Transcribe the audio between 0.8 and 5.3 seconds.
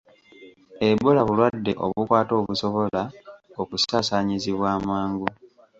Ebola bulwadde obukwata obusobola okusaasaanyizibwa amangu.